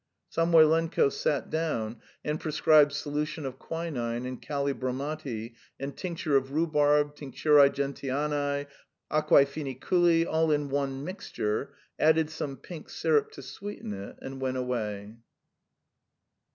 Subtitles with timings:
[0.31, 7.15] Samoylenko sat down and prescribed solution of quinine and kalii bromati and tincture of rhubarb,
[7.15, 8.65] tincturæ gentianæ,
[9.11, 14.57] aquæ foeniculi all in one mixture, added some pink syrup to sweeten it, and went
[14.57, 15.17] away.